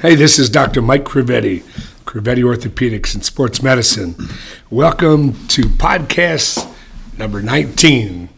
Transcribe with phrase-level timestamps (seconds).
[0.00, 0.80] Hey, this is Dr.
[0.80, 1.62] Mike Crovetti,
[2.04, 4.14] Crovetti Orthopedics and Sports Medicine.
[4.70, 6.72] Welcome to podcast
[7.18, 8.28] number 19.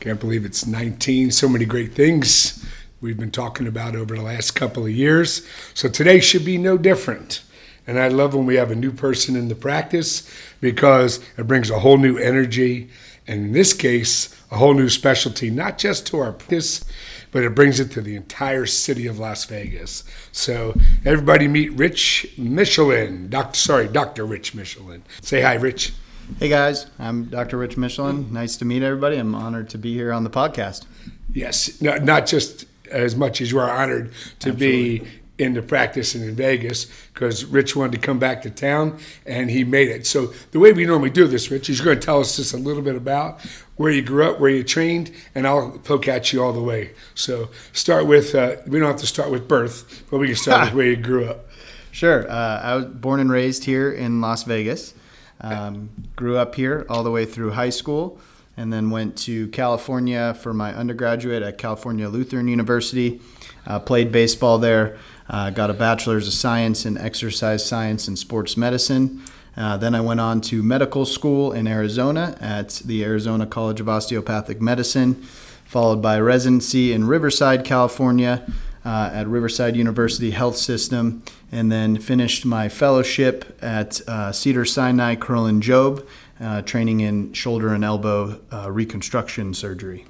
[0.00, 1.30] Can't believe it's 19.
[1.30, 2.62] So many great things
[3.00, 5.48] we've been talking about over the last couple of years.
[5.72, 7.40] So today should be no different.
[7.86, 10.30] And I love when we have a new person in the practice
[10.60, 12.90] because it brings a whole new energy.
[13.26, 16.84] And in this case, a whole new specialty, not just to our practice,
[17.30, 20.04] but it brings it to the entire city of Las Vegas.
[20.32, 20.74] So
[21.04, 23.28] everybody meet Rich Michelin.
[23.28, 24.24] Doctor, sorry, Dr.
[24.24, 25.02] Rich Michelin.
[25.20, 25.92] Say hi, Rich.
[26.38, 27.56] Hey guys, I'm Dr.
[27.56, 28.32] Rich Michelin.
[28.32, 29.16] Nice to meet everybody.
[29.16, 30.84] I'm honored to be here on the podcast.
[31.32, 34.98] Yes, not, not just as much as you are honored to Absolutely.
[35.00, 39.50] be in the practice in Vegas because Rich wanted to come back to town and
[39.50, 40.06] he made it.
[40.06, 42.52] So the way we normally do this, Rich, is you're going to tell us just
[42.52, 43.40] a little bit about
[43.76, 46.90] where you grew up, where you trained, and I'll poke at you all the way.
[47.14, 50.66] So start with, uh, we don't have to start with birth, but we can start
[50.66, 51.48] with where you grew up.
[51.92, 52.28] Sure.
[52.30, 54.94] Uh, I was born and raised here in Las Vegas.
[55.40, 58.20] Um, grew up here all the way through high school
[58.56, 63.20] and then went to California for my undergraduate at California Lutheran University.
[63.66, 64.96] Uh, played baseball there.
[65.28, 69.22] Uh, got a bachelor's of science in exercise science and sports medicine.
[69.56, 73.88] Uh, then I went on to medical school in Arizona at the Arizona College of
[73.88, 75.16] Osteopathic Medicine,
[75.64, 78.46] followed by residency in Riverside, California.
[78.84, 81.22] Uh, at Riverside University Health System,
[81.52, 86.06] and then finished my fellowship at uh, Cedar Sinai Kerlan Jobe,
[86.40, 90.06] uh, training in shoulder and elbow uh, reconstruction surgery.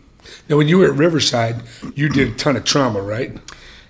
[0.49, 1.63] Now, when you were at Riverside,
[1.95, 3.37] you did a ton of trauma, right?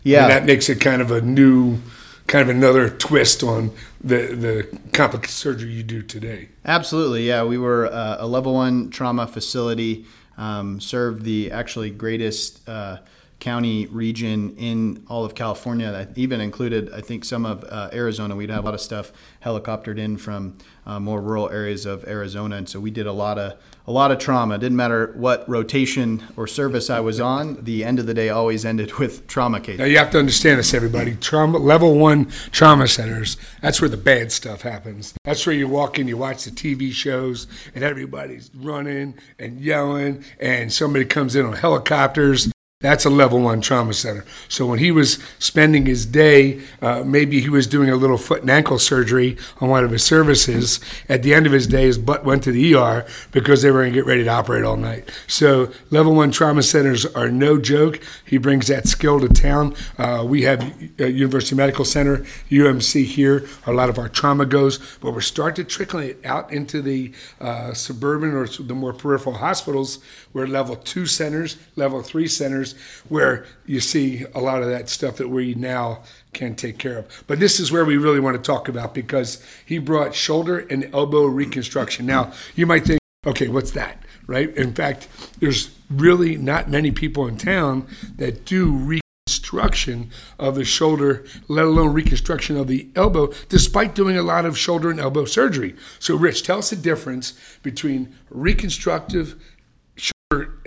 [0.03, 1.79] Yeah, and that makes it kind of a new,
[2.27, 6.49] kind of another twist on the the complex surgery you do today.
[6.65, 7.45] Absolutely, yeah.
[7.45, 12.69] We were uh, a level one trauma facility, um, served the actually greatest.
[12.69, 12.99] Uh,
[13.41, 18.35] county region in all of California that even included, I think, some of uh, Arizona.
[18.35, 19.13] We'd have a lot of stuff
[19.45, 23.39] helicoptered in from uh, more rural areas of Arizona, and so we did a lot
[23.39, 24.59] of a lot of trauma.
[24.59, 27.65] Didn't matter what rotation or service I was on.
[27.65, 29.79] The end of the day always ended with trauma cases.
[29.79, 31.15] Now you have to understand this, everybody.
[31.15, 33.37] Trauma level one trauma centers.
[33.63, 35.15] That's where the bad stuff happens.
[35.25, 40.25] That's where you walk in, you watch the TV shows, and everybody's running and yelling,
[40.41, 44.25] and somebody comes in on helicopters that's a level one trauma center.
[44.49, 48.43] So when he was spending his day, uh, maybe he was doing a little foot
[48.43, 50.79] and ankle surgery on one of his services.
[51.09, 53.81] At the end of his day, his butt went to the ER because they were
[53.81, 55.11] going to get ready to operate all night.
[55.27, 58.01] So level one trauma centers are no joke.
[58.25, 59.75] He brings that skill to town.
[59.99, 60.63] Uh, we have
[61.01, 62.19] uh, University Medical Center,
[62.49, 63.49] UMC here.
[63.67, 67.13] A lot of our trauma goes, but we're starting to trickle it out into the
[67.41, 69.99] uh, suburban or the more peripheral hospitals
[70.31, 72.68] where level two centers, level three centers
[73.09, 76.03] where you see a lot of that stuff that we now
[76.33, 77.25] can take care of.
[77.27, 80.89] But this is where we really want to talk about because he brought shoulder and
[80.95, 82.07] elbow reconstruction.
[82.07, 84.03] Now, you might think, okay, what's that?
[84.27, 84.55] Right?
[84.57, 85.09] In fact,
[85.41, 87.87] there's really not many people in town
[88.17, 94.23] that do reconstruction of the shoulder, let alone reconstruction of the elbow, despite doing a
[94.23, 95.75] lot of shoulder and elbow surgery.
[95.99, 99.43] So, Rich, tell us the difference between reconstructive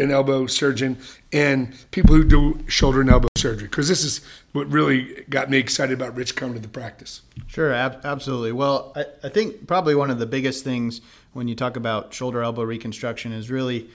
[0.02, 0.98] and elbow surgeon
[1.32, 5.58] and people who do shoulder and elbow surgery because this is what really got me
[5.58, 7.22] excited about rich coming to the practice.
[7.48, 8.52] Sure ab- absolutely.
[8.52, 11.02] Well I, I think probably one of the biggest things
[11.34, 13.90] when you talk about shoulder elbow reconstruction is really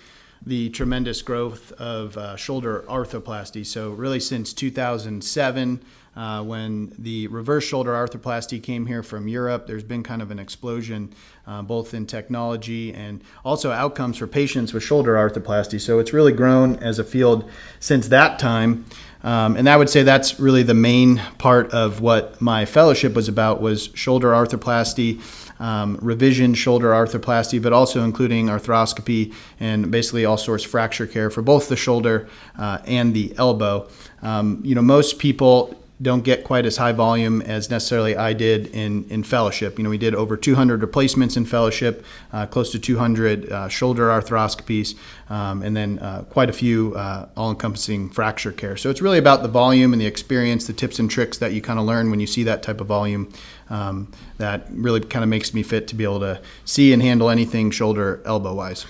[0.45, 3.66] the tremendous growth of uh, shoulder arthroplasty.
[3.66, 5.83] So really since 2007
[6.16, 10.38] uh, when the reverse shoulder arthroplasty came here from Europe, there's been kind of an
[10.38, 11.12] explosion
[11.47, 15.81] uh, both in technology and also outcomes for patients with shoulder arthroplasty.
[15.81, 17.49] So it's really grown as a field
[17.81, 18.87] since that time.
[19.22, 23.28] Um, and I would say that's really the main part of what my fellowship was
[23.28, 25.21] about was shoulder arthroplasty,
[25.60, 31.43] um, revision shoulder arthroplasty, but also including arthroscopy and basically all sorts fracture care for
[31.43, 33.88] both the shoulder uh, and the elbow.
[34.22, 38.66] Um, you know, most people don't get quite as high volume as necessarily I did
[38.69, 39.78] in, in fellowship.
[39.78, 44.09] You know, we did over 200 replacements in fellowship, uh, close to 200 uh, shoulder
[44.09, 44.95] arthroscopies,
[45.31, 48.77] um, and then uh, quite a few uh, all encompassing fracture care.
[48.77, 51.63] So it's really about the volume and the experience, the tips and tricks that you
[51.63, 53.33] kind of learn when you see that type of volume
[53.71, 57.31] um, that really kind of makes me fit to be able to see and handle
[57.31, 58.84] anything shoulder, elbow wise.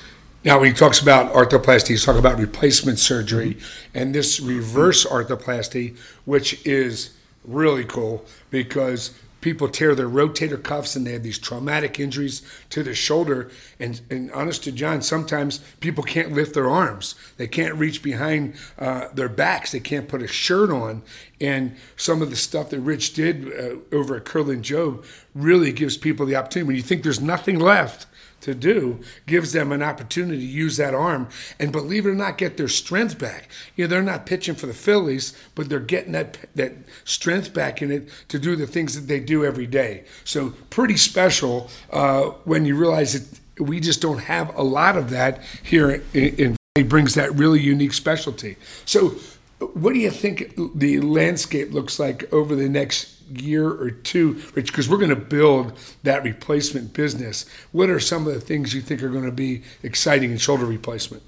[0.46, 3.58] Now, when he talks about arthroplasty, he's talking about replacement surgery
[3.92, 11.04] and this reverse arthroplasty, which is really cool because people tear their rotator cuffs and
[11.04, 13.50] they have these traumatic injuries to the shoulder.
[13.80, 17.16] And, and honest to John, sometimes people can't lift their arms.
[17.38, 19.72] They can't reach behind uh, their backs.
[19.72, 21.02] They can't put a shirt on.
[21.40, 25.04] And some of the stuff that Rich did uh, over at Kerlan Jobe
[25.34, 26.68] really gives people the opportunity.
[26.68, 28.06] When you think there's nothing left,
[28.46, 31.28] to do gives them an opportunity to use that arm
[31.58, 33.48] and believe it or not get their strength back.
[33.74, 36.72] You know they're not pitching for the phillies but they're getting that that
[37.04, 40.04] strength back in it to do the things that they do every day.
[40.24, 45.10] So pretty special uh, when you realize that we just don't have a lot of
[45.10, 46.56] that here in, in
[46.88, 48.56] brings that really unique specialty.
[48.84, 49.16] So
[49.58, 54.68] what do you think the landscape looks like over the next year or two, Rich,
[54.68, 57.46] because we're going to build that replacement business.
[57.72, 60.64] What are some of the things you think are going to be exciting in shoulder
[60.64, 61.22] replacement?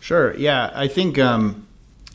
[0.00, 0.34] Sure.
[0.36, 1.66] Yeah, I think um,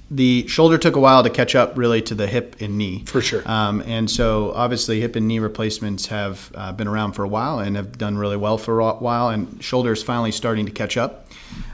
[0.10, 3.04] the shoulder took a while to catch up really to the hip and knee.
[3.06, 3.44] For sure.
[3.46, 7.60] Um, and so obviously hip and knee replacements have uh, been around for a while
[7.60, 10.98] and have done really well for a while, and shoulder is finally starting to catch
[10.98, 11.30] up.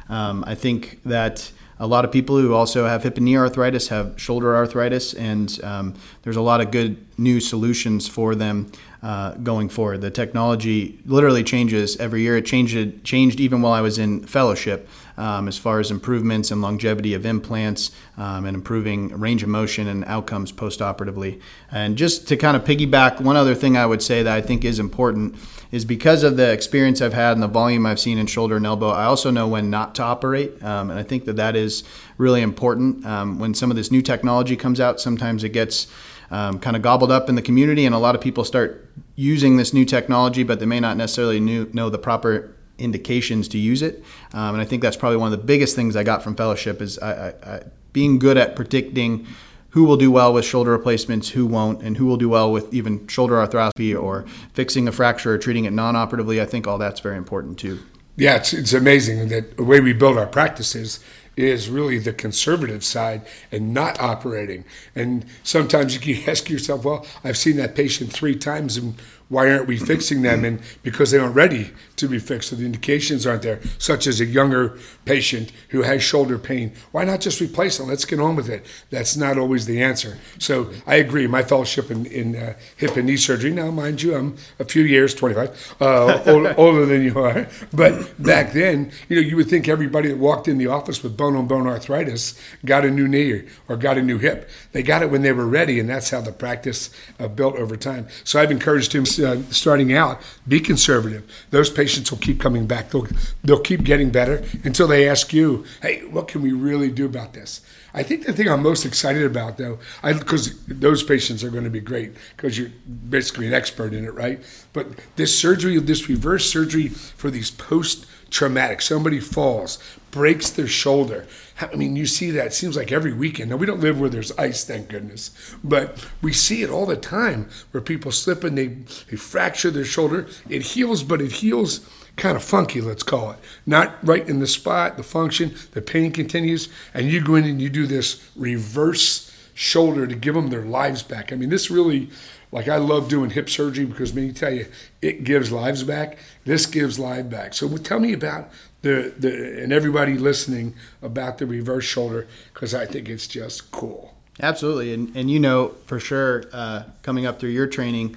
[0.09, 3.87] Um, I think that a lot of people who also have hip and knee arthritis
[3.87, 8.71] have shoulder arthritis, and um, there's a lot of good new solutions for them
[9.01, 10.01] uh, going forward.
[10.01, 12.37] The technology literally changes every year.
[12.37, 14.87] It changed changed even while I was in fellowship
[15.17, 19.87] um, as far as improvements and longevity of implants um, and improving range of motion
[19.87, 21.41] and outcomes postoperatively.
[21.71, 24.65] And just to kind of piggyback, one other thing I would say that I think
[24.65, 25.35] is important
[25.71, 28.65] is because of the experience I've had and the volume I've seen in shoulder and
[28.65, 30.61] elbow, I also know when not to operate.
[30.63, 31.83] Um, and I think that that is
[32.21, 33.03] really important.
[33.05, 35.87] Um, when some of this new technology comes out, sometimes it gets
[36.29, 39.57] um, kind of gobbled up in the community, and a lot of people start using
[39.57, 43.81] this new technology, but they may not necessarily knew, know the proper indications to use
[43.81, 44.03] it.
[44.33, 46.81] Um, and I think that's probably one of the biggest things I got from fellowship
[46.81, 49.27] is I, I, I, being good at predicting
[49.71, 52.73] who will do well with shoulder replacements, who won't, and who will do well with
[52.73, 56.41] even shoulder arthroscopy or fixing a fracture or treating it non-operatively.
[56.41, 57.79] I think all that's very important too.
[58.17, 60.99] Yeah, it's, it's amazing that the way we build our practices
[61.37, 64.65] is really the conservative side and not operating.
[64.95, 68.95] And sometimes you can ask yourself, well, I've seen that patient three times and
[69.29, 70.43] why aren't we fixing them?
[70.43, 71.71] And because they aren't ready
[72.01, 76.03] to be fixed, so the indications aren't there, such as a younger patient who has
[76.03, 76.73] shoulder pain.
[76.91, 77.87] Why not just replace them?
[77.87, 78.65] Let's get on with it.
[78.89, 80.17] That's not always the answer.
[80.37, 81.27] So I agree.
[81.27, 84.83] My fellowship in, in uh, hip and knee surgery, now, mind you, I'm a few
[84.83, 87.47] years, 25, uh, older, older than you are.
[87.71, 91.15] But back then, you know, you would think everybody that walked in the office with
[91.15, 94.49] bone on bone arthritis got a new knee or got a new hip.
[94.71, 96.89] They got it when they were ready, and that's how the practice
[97.19, 98.07] uh, built over time.
[98.23, 101.29] So I've encouraged him uh, starting out, be conservative.
[101.51, 102.89] Those patients will keep coming back.
[102.89, 103.07] They'll,
[103.43, 107.33] they'll keep getting better until they ask you, hey, what can we really do about
[107.33, 107.61] this?
[107.93, 111.69] I think the thing I'm most excited about, though, because those patients are going to
[111.69, 112.69] be great because you're
[113.09, 114.41] basically an expert in it, right?
[114.71, 119.77] But this surgery, this reverse surgery for these post traumatic, somebody falls,
[120.09, 121.27] breaks their shoulder.
[121.59, 122.47] I mean, you see that.
[122.47, 123.51] It seems like every weekend.
[123.51, 125.29] Now, we don't live where there's ice, thank goodness,
[125.63, 129.85] but we see it all the time where people slip and they, they fracture their
[129.85, 130.27] shoulder.
[130.49, 133.39] It heals, but it heals kind of funky, let's call it.
[133.65, 137.61] Not right in the spot, the function, the pain continues, and you go in and
[137.61, 141.31] you do this reverse shoulder to give them their lives back.
[141.31, 142.09] I mean, this really,
[142.51, 144.67] like, I love doing hip surgery because, let me tell you,
[145.01, 146.17] it gives lives back.
[146.45, 147.53] This gives life back.
[147.53, 148.49] So, tell me about
[148.81, 154.13] the, the and everybody listening about the reverse shoulder because I think it's just cool.
[154.39, 158.15] Absolutely, and and you know for sure, uh, coming up through your training,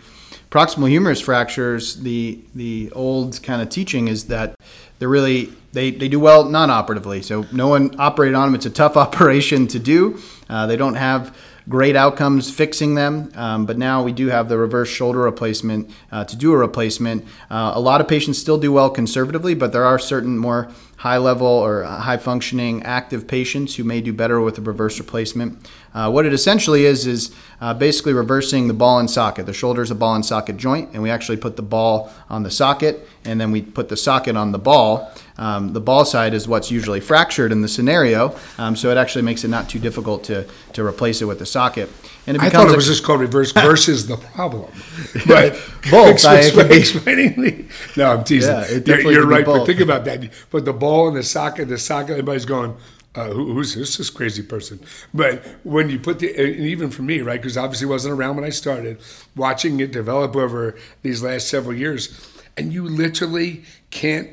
[0.51, 1.97] proximal humerus fractures.
[1.97, 4.55] The the old kind of teaching is that
[4.99, 7.23] they're really they, they do well non-operatively.
[7.23, 8.55] So no one operated on them.
[8.55, 10.19] It's a tough operation to do.
[10.49, 11.37] Uh, they don't have
[11.69, 13.33] great outcomes fixing them.
[13.35, 17.25] Um, but now we do have the reverse shoulder replacement uh, to do a replacement.
[17.51, 21.19] Uh, a lot of patients still do well conservatively, but there are certain more high
[21.19, 25.69] level or high functioning active patients who may do better with a reverse replacement.
[25.93, 29.47] Uh, what it essentially is is uh, basically reversing the ball and socket.
[29.47, 32.43] The shoulder is a ball and socket joint, and we actually put the ball on
[32.43, 35.13] the socket, and then we put the socket on the ball.
[35.37, 39.23] Um, the ball side is what's usually fractured in the scenario, um, so it actually
[39.23, 41.91] makes it not too difficult to, to replace it with the socket.
[42.27, 44.71] And it I thought it was a, just called reverse versus the problem.
[45.27, 45.61] But
[45.91, 46.25] both.
[46.71, 47.65] explaining the,
[47.97, 48.51] no, I'm teasing.
[48.51, 50.31] Yeah, you're, you're right, but think about that.
[50.51, 52.77] But the ball and the socket, the socket, everybody's going,
[53.17, 54.81] uh, who, who's this, this crazy person?
[55.13, 58.45] But when you put the, and even for me, right, because obviously wasn't around when
[58.45, 59.01] I started,
[59.37, 64.29] watching it develop over these last several years, and you literally can't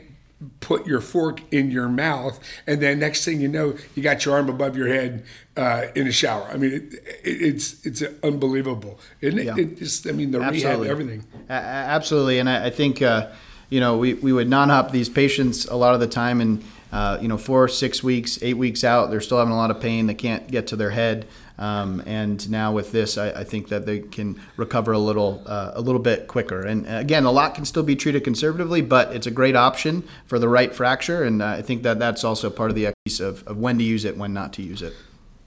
[0.59, 4.35] put your fork in your mouth, and then next thing you know, you got your
[4.35, 5.23] arm above your head
[5.57, 6.47] uh, in a shower.
[6.51, 9.33] I mean, it, it, it's it's unbelievable, it?
[9.33, 9.57] Yeah.
[9.57, 10.87] it just, I mean, the Absolutely.
[10.87, 11.25] rehab, everything.
[11.49, 13.31] A- absolutely, and I, I think uh,
[13.69, 17.17] you know we, we would non-op these patients a lot of the time, and uh,
[17.21, 20.07] you know four, six weeks, eight weeks out, they're still having a lot of pain.
[20.07, 23.85] They can't get to their head, um, and now with this, I, I think that
[23.85, 26.61] they can recover a little uh, a little bit quicker.
[26.61, 30.03] And uh, again, a lot can still be treated conservatively, but it's a great option
[30.25, 33.19] for the right fracture, and uh, I think that that's also part of the piece
[33.19, 34.93] of, of when to use it, when not to use it.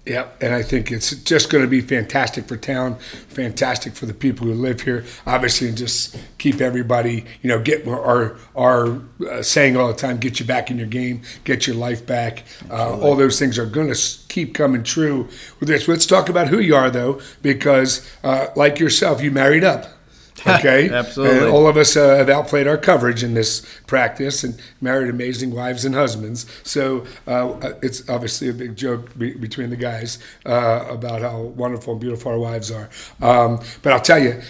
[0.06, 4.12] Yeah, and I think it's just going to be fantastic for town, fantastic for the
[4.12, 5.06] people who live here.
[5.26, 10.18] Obviously, and just keep everybody, you know, get our our uh, saying all the time:
[10.18, 12.44] get you back in your game, get your life back.
[12.70, 15.26] Uh, all those things are going to keep coming true
[15.58, 15.88] with this.
[15.88, 19.93] Let's talk about who you are, though, because uh, like yourself, you married up.
[20.46, 21.38] Okay, Absolutely.
[21.38, 25.54] And all of us uh, have outplayed our coverage in this practice and married amazing
[25.54, 26.44] wives and husbands.
[26.64, 31.92] So uh, it's obviously a big joke be- between the guys uh, about how wonderful
[31.92, 32.90] and beautiful our wives are.
[33.22, 34.42] Um, but I'll tell you,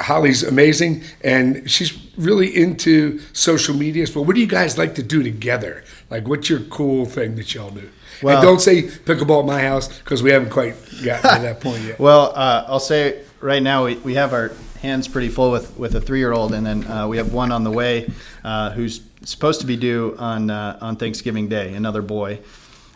[0.00, 4.10] Holly's amazing, and she's really into social medias.
[4.10, 5.84] But what do you guys like to do together?
[6.10, 7.88] Like, what's your cool thing that y'all do?
[8.22, 11.60] Well- and don't say pickleball at my house because we haven't quite gotten to that
[11.60, 11.98] point yet.
[11.98, 14.52] Well, uh, I'll say right now we, we have our
[14.84, 17.50] hands pretty full with, with a three year old, and then uh, we have one
[17.50, 18.08] on the way
[18.44, 22.38] uh, who's supposed to be due on uh, on Thanksgiving Day, another boy.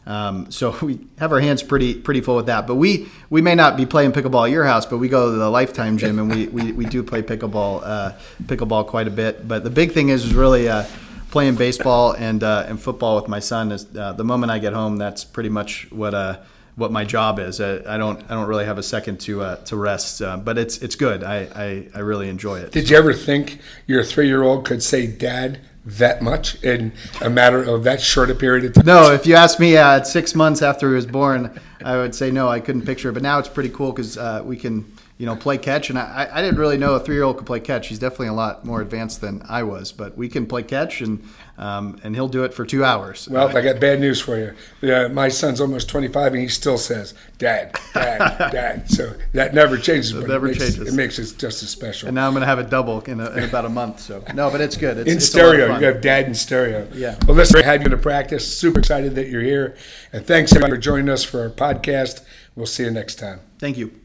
[0.06, 2.66] Um, so we have our hands pretty pretty full with that.
[2.66, 5.36] But we we may not be playing pickleball at your house, but we go to
[5.36, 8.12] the Lifetime gym and we, we, we do play pickleball uh,
[8.44, 9.48] pickleball quite a bit.
[9.48, 10.84] But the big thing is is really uh,
[11.30, 13.72] playing baseball and uh, and football with my son.
[13.72, 16.38] Is uh, the moment I get home, that's pretty much what uh,
[16.78, 17.60] what my job is.
[17.60, 20.56] I, I don't I don't really have a second to uh, to rest, uh, but
[20.56, 21.24] it's it's good.
[21.24, 22.72] I, I, I really enjoy it.
[22.72, 27.30] Did you ever think your three year old could say dad that much in a
[27.30, 28.86] matter of that short a period of time?
[28.86, 32.14] No, if you ask me uh, at six months after he was born, I would
[32.14, 33.14] say no, I couldn't picture it.
[33.14, 34.84] But now it's pretty cool because uh, we can,
[35.18, 35.90] you know, play catch.
[35.90, 37.88] And I, I didn't really know a three-year-old could play catch.
[37.88, 39.92] He's definitely a lot more advanced than I was.
[39.92, 41.22] But we can play catch, and
[41.58, 43.28] um, and he'll do it for two hours.
[43.28, 44.54] Well, I got bad news for you.
[44.80, 48.88] Yeah, my son's almost 25 and he still says, Dad, Dad, Dad.
[48.88, 50.94] So that never changes, but never it, makes, changes.
[50.94, 52.08] it makes it just as special.
[52.08, 53.98] and now I'm going to have a double in, a, in about a month.
[53.98, 54.98] So no, but it's good.
[54.98, 56.88] It's, in it's a lot of stereo, you have dad in stereo.
[56.94, 57.18] Yeah.
[57.26, 58.56] Well, listen, I had you in the practice.
[58.56, 59.76] Super excited that you're here.
[60.12, 62.24] And thanks everybody for joining us for our podcast.
[62.54, 63.40] We'll see you next time.
[63.58, 63.92] Thank you.